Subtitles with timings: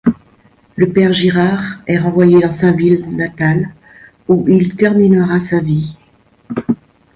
[0.77, 3.69] Le père Girard est renvoyé dans sa ville natale,
[4.27, 5.95] où il terminera sa vie.